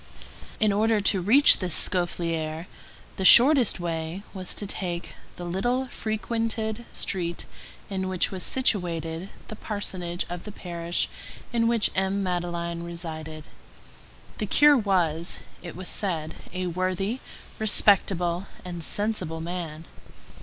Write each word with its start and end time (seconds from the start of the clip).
In 0.59 0.73
order 0.73 0.99
to 0.99 1.21
reach 1.21 1.59
this 1.59 1.75
Scaufflaire, 1.75 2.65
the 3.17 3.23
shortest 3.23 3.79
way 3.79 4.23
was 4.33 4.55
to 4.55 4.65
take 4.65 5.13
the 5.35 5.45
little 5.45 5.89
frequented 5.89 6.85
street 6.91 7.45
in 7.87 8.07
which 8.09 8.31
was 8.31 8.41
situated 8.41 9.29
the 9.47 9.55
parsonage 9.55 10.25
of 10.27 10.43
the 10.43 10.51
parish 10.51 11.07
in 11.53 11.67
which 11.67 11.91
M. 11.93 12.23
Madeleine 12.23 12.81
resided. 12.81 13.43
The 14.39 14.47
curé 14.47 14.83
was, 14.83 15.37
it 15.61 15.75
was 15.75 15.87
said, 15.87 16.33
a 16.51 16.65
worthy, 16.65 17.19
respectable, 17.59 18.47
and 18.65 18.83
sensible 18.83 19.39
man. 19.39 19.85